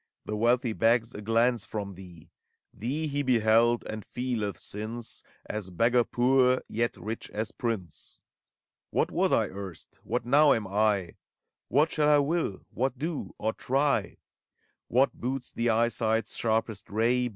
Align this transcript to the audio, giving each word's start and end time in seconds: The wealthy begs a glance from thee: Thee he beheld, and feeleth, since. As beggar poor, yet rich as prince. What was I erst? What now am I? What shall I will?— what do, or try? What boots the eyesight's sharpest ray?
The 0.25 0.35
wealthy 0.35 0.73
begs 0.73 1.13
a 1.13 1.21
glance 1.21 1.63
from 1.63 1.93
thee: 1.93 2.31
Thee 2.73 3.05
he 3.05 3.21
beheld, 3.21 3.83
and 3.87 4.03
feeleth, 4.03 4.57
since. 4.57 5.21
As 5.45 5.69
beggar 5.69 6.03
poor, 6.03 6.63
yet 6.67 6.97
rich 6.97 7.29
as 7.29 7.51
prince. 7.51 8.23
What 8.89 9.11
was 9.11 9.31
I 9.31 9.45
erst? 9.49 9.99
What 10.03 10.25
now 10.25 10.53
am 10.53 10.65
I? 10.65 11.17
What 11.67 11.91
shall 11.91 12.09
I 12.09 12.17
will?— 12.17 12.65
what 12.79 12.97
do, 12.97 13.35
or 13.37 13.53
try? 13.53 14.17
What 14.87 15.13
boots 15.13 15.51
the 15.51 15.69
eyesight's 15.69 16.35
sharpest 16.35 16.89
ray? 16.89 17.29